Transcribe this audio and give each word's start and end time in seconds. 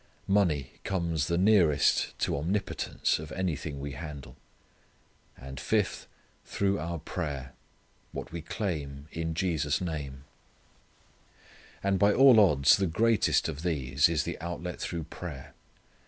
Money 0.27 0.73
comes 0.83 1.27
the 1.27 1.37
nearest 1.37 2.17
to 2.17 2.35
omnipotence 2.35 3.19
of 3.19 3.31
anything 3.33 3.79
we 3.79 3.91
handle. 3.91 4.35
And, 5.37 5.59
fifth: 5.59 6.07
through 6.43 6.79
our 6.79 6.97
prayer, 6.97 7.53
what 8.11 8.31
we 8.31 8.41
claim 8.41 9.07
in 9.11 9.35
Jesus' 9.35 9.79
name. 9.79 10.23
And 11.83 11.99
by 11.99 12.13
all 12.15 12.39
odds 12.39 12.77
the 12.77 12.87
greatest 12.87 13.47
of 13.47 13.61
these 13.61 14.09
is 14.09 14.23
the 14.23 14.41
outlet 14.41 14.81
through 14.81 15.03
prayer. 15.03 15.53